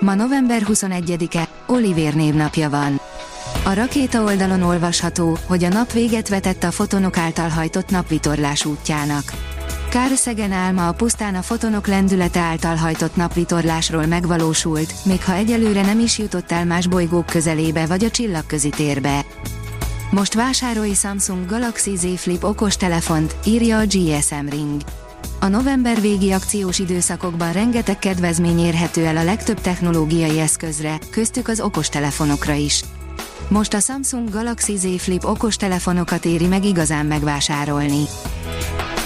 [0.00, 3.00] Ma november 21-e, Olivér névnapja van.
[3.64, 9.32] A rakéta oldalon olvasható, hogy a nap véget vetett a fotonok által hajtott napvitorlás útjának.
[9.88, 15.82] Kár Szegen álma a pusztán a fotonok lendülete által hajtott napvitorlásról megvalósult, még ha egyelőre
[15.82, 19.24] nem is jutott el más bolygók közelébe vagy a csillagközi térbe.
[20.10, 24.80] Most vásárolj Samsung Galaxy Z Flip okos telefont, írja a GSM Ring.
[25.40, 31.60] A november végi akciós időszakokban rengeteg kedvezmény érhető el a legtöbb technológiai eszközre, köztük az
[31.60, 32.84] okostelefonokra is.
[33.48, 38.04] Most a Samsung Galaxy Z Flip okostelefonokat éri meg igazán megvásárolni.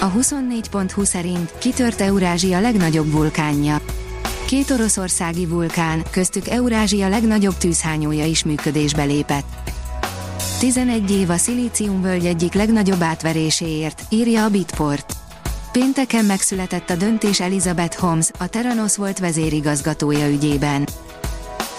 [0.01, 3.81] A 24.20 szerint kitört Eurázsia legnagyobb vulkánja.
[4.47, 9.45] Két oroszországi vulkán, köztük Eurázsia legnagyobb tűzhányója is működésbe lépett.
[10.59, 11.37] 11 év a
[12.01, 15.24] völgy egyik legnagyobb átveréséért, írja a Bitport.
[15.79, 20.89] Pénteken megszületett a döntés Elizabeth Holmes, a Teranos volt vezérigazgatója ügyében.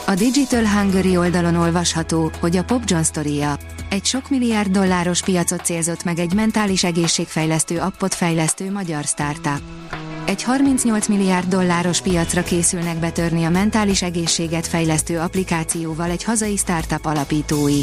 [0.05, 3.57] A Digital Hungary oldalon olvasható, hogy a Pop John sztoria.
[3.89, 9.61] Egy sok milliárd dolláros piacot célzott meg egy mentális egészségfejlesztő appot fejlesztő magyar startup.
[10.25, 17.05] Egy 38 milliárd dolláros piacra készülnek betörni a mentális egészséget fejlesztő applikációval egy hazai startup
[17.05, 17.79] alapítói.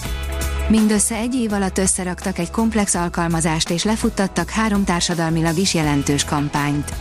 [0.68, 6.92] Mindössze egy év alatt összeraktak egy komplex alkalmazást és lefuttattak három társadalmilag is jelentős kampányt.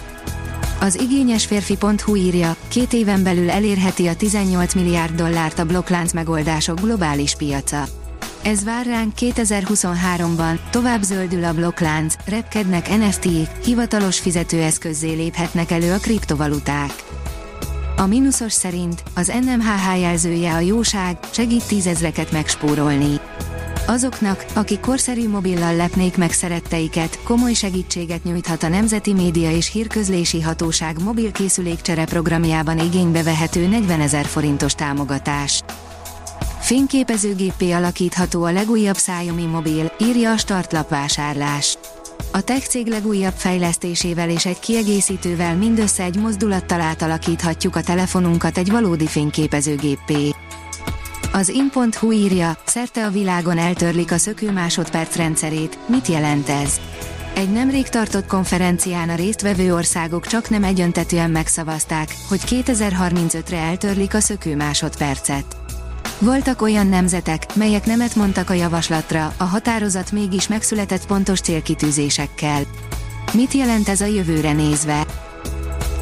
[0.80, 6.82] Az igényes férfi.hu írja, két éven belül elérheti a 18 milliárd dollárt a blokklánc megoldások
[6.82, 7.84] globális piaca.
[8.44, 15.98] Ez vár ránk 2023-ban, tovább zöldül a blokklánc, repkednek NFT-k, hivatalos fizetőeszközzé léphetnek elő a
[15.98, 16.94] kriptovaluták.
[17.98, 23.20] A mínuszos szerint az NMHH jelzője a jóság, segít tízezreket megspórolni.
[23.88, 30.42] Azoknak, akik korszerű mobillal lepnék meg szeretteiket, komoly segítséget nyújthat a Nemzeti Média és Hírközlési
[30.42, 35.62] Hatóság mobilkészülékcsere programjában igénybe vehető 40 ezer forintos támogatás.
[36.60, 40.96] Fényképezőgéppé alakítható a legújabb Xiaomi mobil, írja a startlap.
[42.32, 48.72] A tech cég legújabb fejlesztésével és egy kiegészítővel mindössze egy mozdulattal átalakíthatjuk a telefonunkat egy
[48.72, 50.36] valódi fényképezőgéppé.
[51.34, 56.80] Az in.hu írja, szerte a világon eltörlik a szökő másodperc rendszerét, mit jelent ez?
[57.34, 64.20] Egy nemrég tartott konferencián a résztvevő országok csak nem egyöntetően megszavazták, hogy 2035-re eltörlik a
[64.20, 65.56] szökő másodpercet.
[66.20, 72.62] Voltak olyan nemzetek, melyek nemet mondtak a javaslatra, a határozat mégis megszületett pontos célkitűzésekkel.
[73.34, 75.06] Mit jelent ez a jövőre nézve?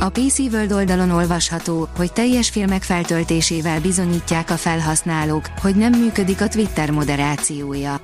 [0.02, 6.42] A PC World oldalon olvasható, hogy teljes filmek feltöltésével bizonyítják a felhasználók, hogy nem működik
[6.42, 8.02] a Twitter moderációja.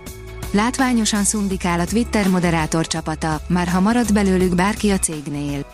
[0.51, 5.65] Látványosan szundikál a Twitter moderátor csapata, már ha marad belőlük bárki a cégnél.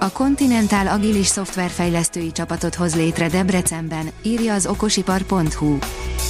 [0.00, 5.78] A Continental Agilis szoftverfejlesztői csapatot hoz létre Debrecenben, írja az okosipar.hu.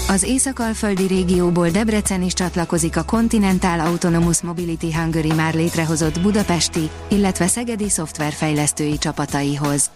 [0.08, 7.46] Az észak-alföldi régióból Debrecen is csatlakozik a Continental Autonomous Mobility Hungary már létrehozott budapesti, illetve
[7.46, 9.90] szegedi szoftverfejlesztői csapataihoz.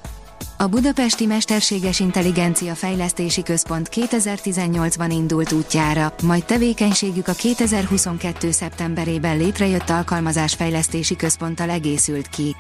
[0.59, 8.50] A Budapesti Mesterséges Intelligencia Fejlesztési Központ 2018-ban indult útjára, majd tevékenységük a 2022.
[8.50, 12.56] szeptemberében létrejött alkalmazásfejlesztési központtal egészült ki.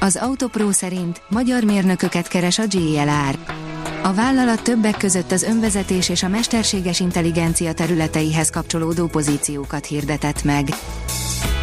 [0.00, 3.61] Az Autopro szerint magyar mérnököket keres a GLR.
[4.04, 10.68] A vállalat többek között az önvezetés és a mesterséges intelligencia területeihez kapcsolódó pozíciókat hirdetett meg.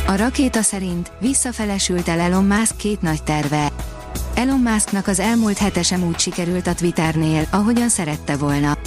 [0.08, 3.72] A rakéta szerint visszafelesült el Elon Musk két nagy terve.
[4.34, 8.78] Elon Musknak az elmúlt hete sem úgy sikerült a Twitternél, ahogyan szerette volna.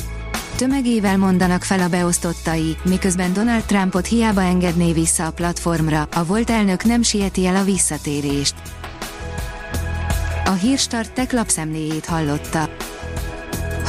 [0.57, 6.51] Tömegével mondanak fel a beosztottai, miközben Donald Trumpot hiába engedné vissza a platformra, a volt
[6.51, 8.55] elnök nem sieti el a visszatérést.
[10.45, 12.69] A Hírstart tech lapszemléjét hallotta.